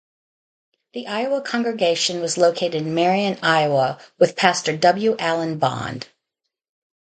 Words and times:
The 0.93 1.05
Iowa 1.05 1.43
congregation 1.43 2.21
was 2.21 2.35
located 2.35 2.73
in 2.73 2.95
Marion, 2.95 3.37
Iowa 3.43 3.99
with 4.17 4.35
pastor 4.35 4.75
W. 4.75 5.15
Allen 5.19 5.59
Bond. 5.59 6.07